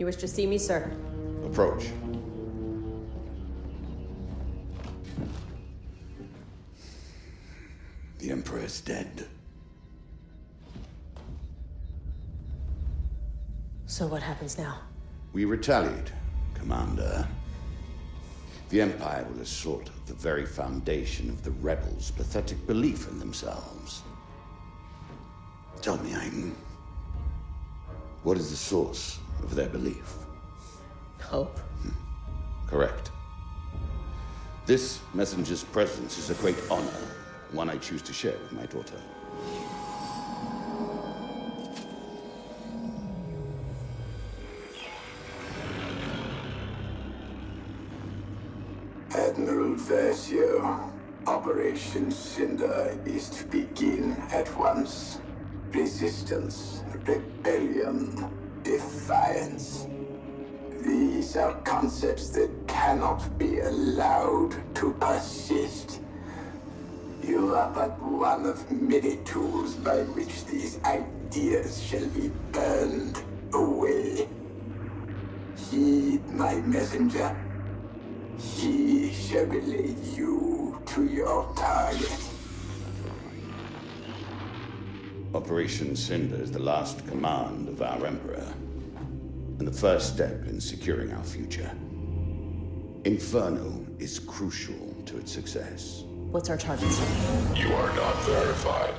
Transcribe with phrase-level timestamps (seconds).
[0.00, 0.90] You wish to see me, sir?
[1.44, 1.90] Approach.
[8.16, 9.26] The Emperor is dead.
[13.84, 14.78] So what happens now?
[15.34, 16.12] We retaliate,
[16.54, 17.28] Commander.
[18.70, 24.00] The Empire will assault the very foundation of the rebels' pathetic belief in themselves.
[25.82, 26.56] Tell me, Iden,
[28.22, 30.14] what is the source of their belief?
[31.22, 31.58] Hope.
[31.58, 32.68] Hmm.
[32.68, 33.10] Correct.
[34.66, 36.86] This messenger's presence is a great honor,
[37.52, 39.00] one I choose to share with my daughter.
[49.12, 50.92] Admiral Versio,
[51.26, 55.20] Operation Cinder is to begin at once.
[55.72, 58.30] Resistance, rebellion,
[58.62, 59.86] defiance.
[60.82, 66.00] These are concepts that cannot be allowed to persist.
[67.22, 73.22] You are but one of many tools by which these ideas shall be burned
[73.52, 74.28] away.
[75.70, 77.36] Heed my messenger.
[78.38, 82.29] He shall relay you to your target.
[85.32, 88.52] Operation Cinder is the last command of our Emperor,
[89.60, 91.70] and the first step in securing our future.
[93.04, 96.02] Inferno is crucial to its success.
[96.32, 97.54] What's our target, sir?
[97.54, 98.94] You are not verified.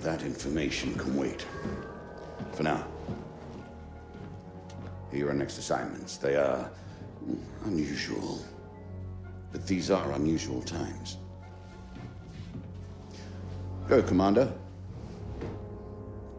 [0.00, 1.44] That information can wait.
[2.52, 2.86] For now.
[5.12, 6.16] Here are our next assignments.
[6.16, 6.70] They are
[7.66, 8.42] unusual.
[9.52, 11.18] But these are unusual times.
[13.88, 14.52] Go, Commander.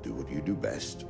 [0.03, 1.05] Do what you do best.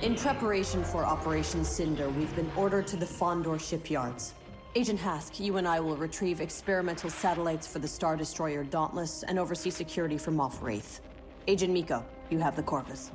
[0.00, 4.34] In preparation for Operation Cinder, we've been ordered to the Fondor shipyards.
[4.76, 9.36] Agent Hask, you and I will retrieve experimental satellites for the Star Destroyer Dauntless and
[9.36, 11.00] oversee security for Moff Raythe.
[11.48, 13.10] Agent Meeko, you have the Corvus.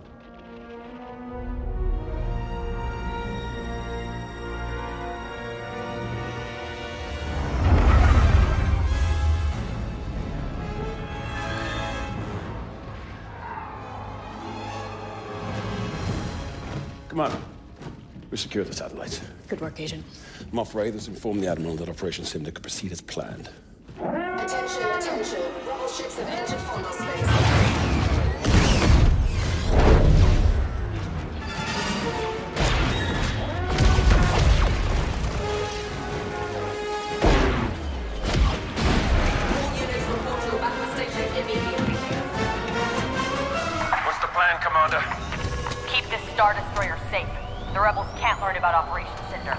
[18.35, 19.21] We secured the satellites.
[19.47, 20.03] Good work, Agent.
[20.51, 23.49] Moff Raythe has informed the Admiral that Operation Cinder could proceed as planned.
[23.97, 25.39] Attention, attention.
[25.65, 27.23] Rebel ships have entered Fondor space.
[39.55, 41.95] All units report to Alpha Station immediately.
[44.03, 45.01] What's the plan, Commander?
[45.87, 47.44] Keep this Star Destroyer safe.
[47.75, 49.57] The rebels can't learn about Operation Cinder.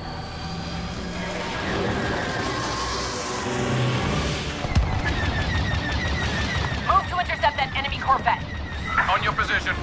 [6.89, 8.41] Move to intercept that enemy corvette.
[9.13, 9.77] On your position.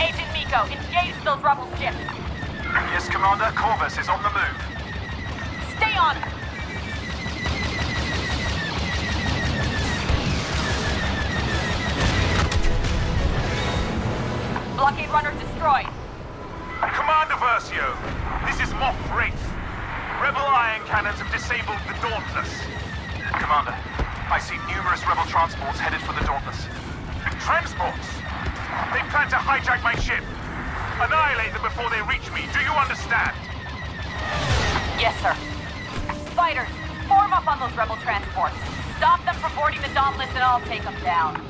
[0.00, 1.98] Agent Meeko, engage those rebel ships.
[2.88, 3.52] Yes, Commander.
[3.54, 4.56] Corvus is on the move.
[5.76, 6.39] Stay on
[14.80, 15.84] Blockade runner destroyed.
[16.80, 17.92] Commander Versio,
[18.48, 19.36] this is Moff Raythe.
[20.24, 22.48] Rebel ion cannons have disabled the Dauntless.
[23.36, 23.76] Commander,
[24.32, 26.64] I see numerous rebel transports headed for the Dauntless.
[27.44, 28.08] Transports?
[28.96, 30.24] They plan to hijack my ship.
[30.96, 32.48] Annihilate them before they reach me.
[32.56, 33.36] Do you understand?
[34.96, 35.36] Yes, sir.
[36.32, 36.72] Fighters,
[37.04, 38.56] form up on those rebel transports.
[38.96, 41.49] Stop them from boarding the Dauntless and I'll take them down.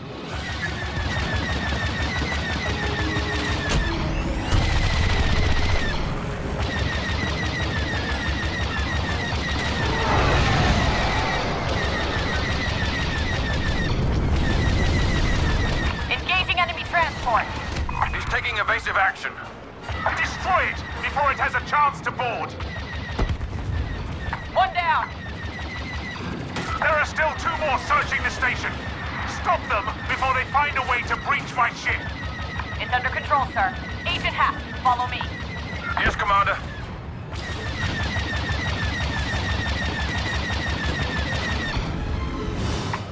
[18.81, 19.33] decisive action.
[20.17, 22.51] Destroy it before it has a chance to board.
[24.57, 25.05] One down.
[26.81, 28.73] There are still two more searching the station.
[29.43, 32.01] Stop them before they find a way to breach my ship.
[32.81, 33.69] It's under control, sir.
[34.09, 35.21] Agent Half, follow me.
[36.01, 36.57] Yes, Commander.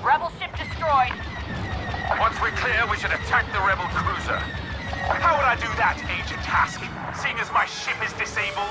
[0.00, 1.12] Rebel ship destroyed.
[2.18, 4.40] Once we're clear, we should attack the rebel cruiser.
[5.08, 6.84] How would I do that, Agent Hask,
[7.16, 8.68] seeing as my ship is disabled?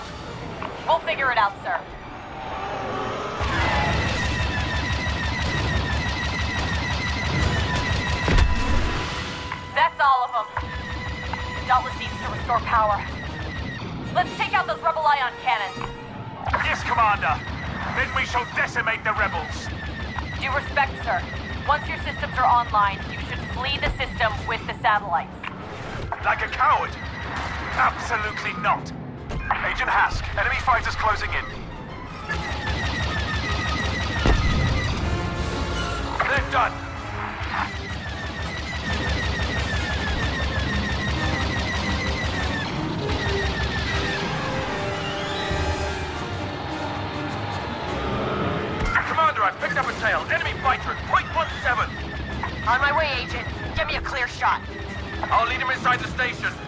[0.86, 1.82] We'll figure it out, sir.
[9.74, 10.48] That's all of them.
[11.66, 13.02] Dauntless needs to restore power.
[14.14, 15.90] Let's take out those rebel ion cannons.
[16.62, 17.34] Yes, Commander.
[17.98, 19.66] Then we shall decimate the rebels.
[20.40, 21.18] Due respect, sir.
[21.68, 25.47] Once your systems are online, you should flee the system with the satellites.
[26.24, 26.92] Like a coward?
[27.74, 28.92] Absolutely not.
[29.66, 31.46] Agent Hask, enemy fighters closing in.
[36.28, 36.74] They're done.
[49.08, 50.26] Commander, I've picked up a tail.
[50.32, 51.90] Enemy fighter at point one seven.
[52.68, 53.48] On my way, Agent.
[53.76, 54.62] Give me a clear shot.
[55.24, 56.67] I'll lead him inside the station.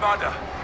[0.00, 0.59] Commander.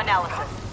[0.00, 0.69] Analysis.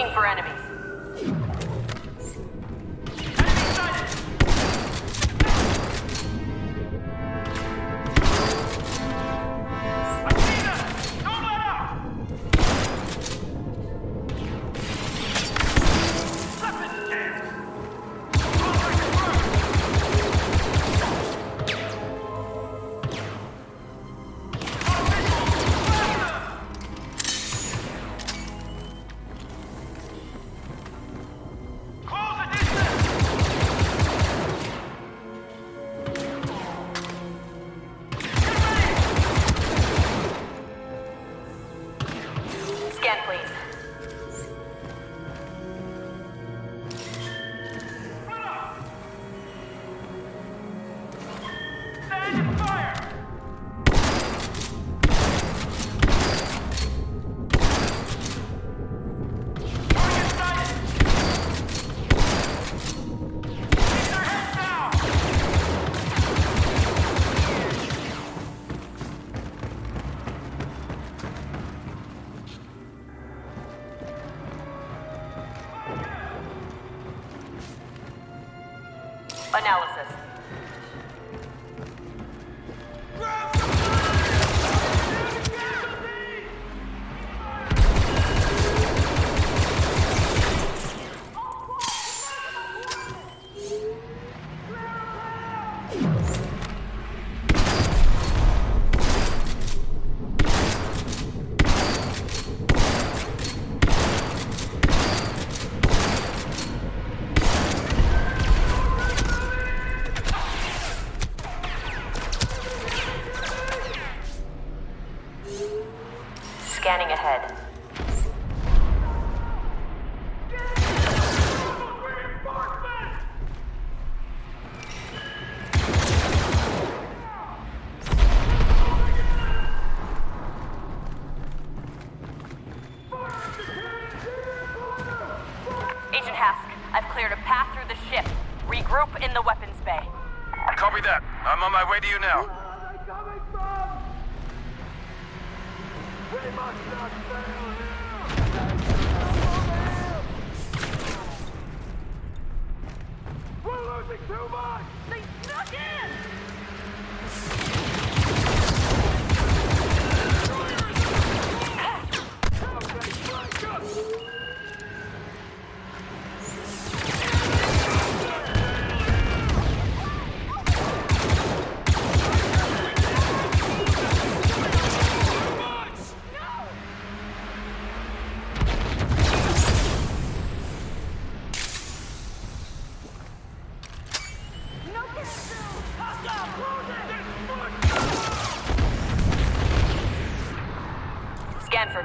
[0.00, 0.39] Looking for enemies.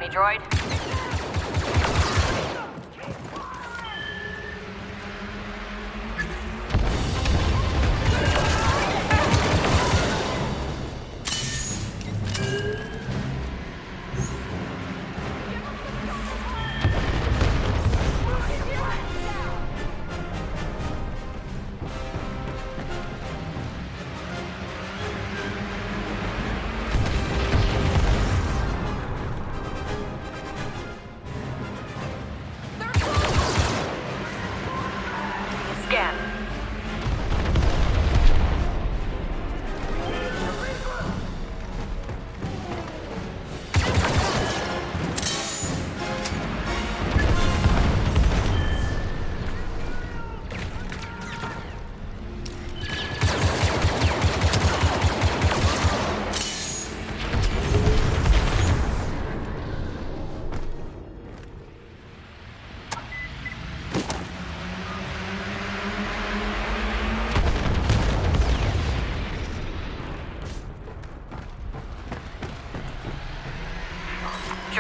[0.06, 0.66] Me, droid.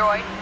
[0.05, 0.34] Droid,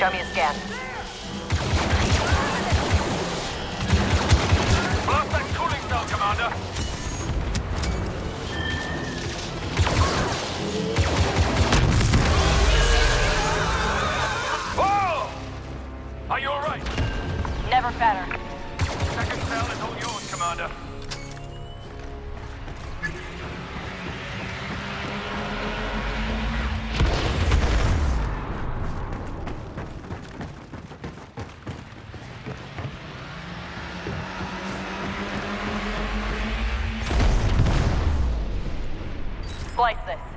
[0.00, 0.89] Show me a scan.
[39.80, 40.29] Slice this.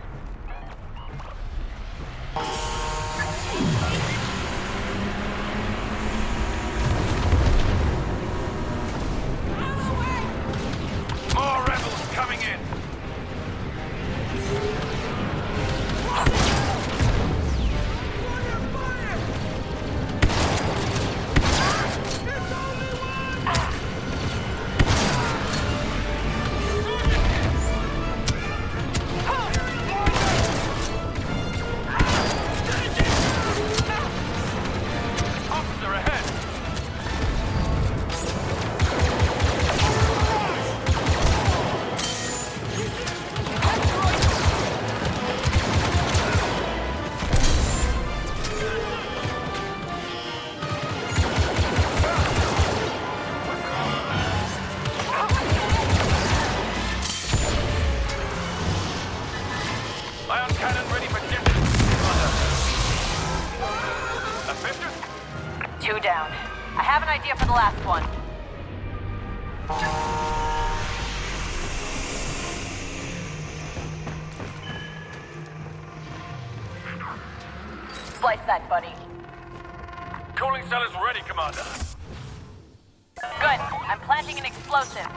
[84.24, 85.08] Planting an explosive.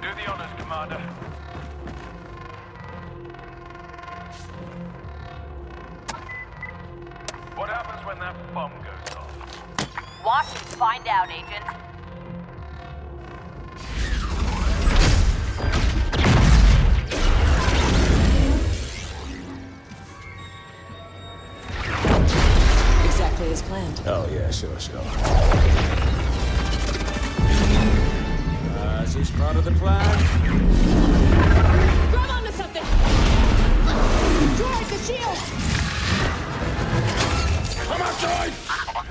[0.00, 0.98] Do the honors, Commander.
[7.54, 10.24] What happens when that bomb goes off?
[10.24, 11.81] Watch and find out, Agent.
[23.72, 24.02] Planned.
[24.06, 25.00] Oh, yeah, sure, sure.
[28.76, 30.18] Uh, is this part of the plan?
[32.10, 32.84] Grab onto something!
[34.58, 35.38] Drive the shield!
[37.88, 39.01] Come outside!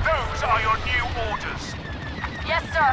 [0.00, 1.74] Those are your new orders.
[2.48, 2.88] Yes, sir.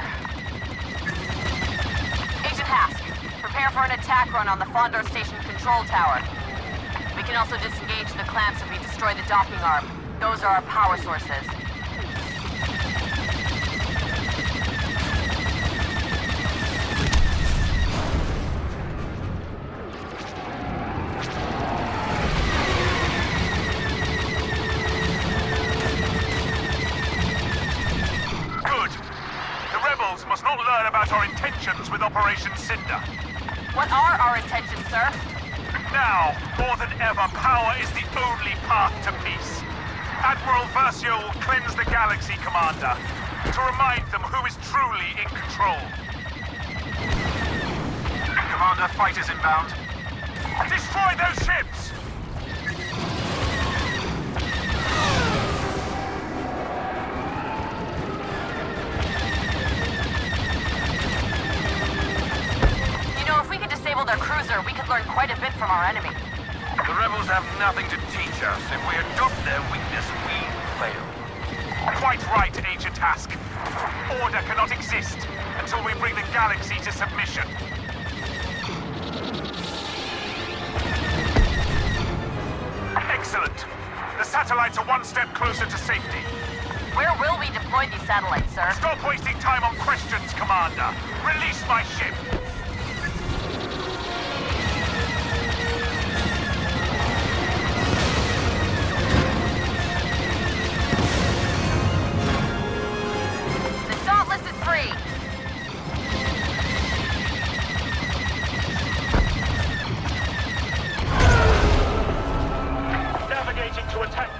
[2.44, 3.00] Agent Hask,
[3.42, 6.22] prepare for an attack run on the Fondor Station control tower.
[7.16, 9.88] We can also disengage the clamps if we destroy the docking arm.
[10.20, 11.48] Those are our power sources.
[41.00, 42.92] Admiral will cleanse the galaxy, Commander,
[43.54, 45.80] to remind them who is truly in control.
[48.52, 49.72] Commander, fighters inbound.
[50.68, 51.96] Destroy those ships!
[63.16, 65.72] You know, if we could disable their cruiser, we could learn quite a bit from
[65.72, 66.12] our enemy.
[66.76, 68.60] The rebels have nothing to teach us.
[68.68, 71.04] If we adopt their weakness, we fail.
[72.00, 73.30] Quite right, Agent Hask.
[74.24, 75.18] Order cannot exist
[75.60, 77.44] until we bring the galaxy to submission.
[83.12, 83.66] Excellent.
[84.18, 86.24] The satellites are one step closer to safety.
[86.96, 88.72] Where will we deploy these satellites, sir?
[88.76, 90.96] Stop wasting time on questions, Commander.
[91.28, 92.39] Release my ship.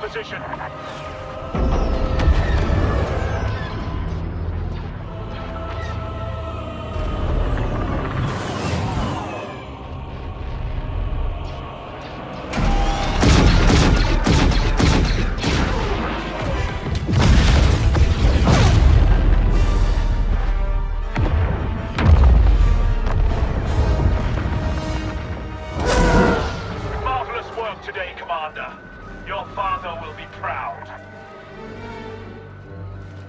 [0.10, 1.29] Position.